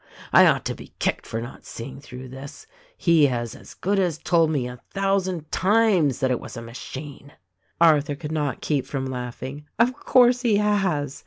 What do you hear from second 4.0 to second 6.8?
told me, a thou sand times, that it was a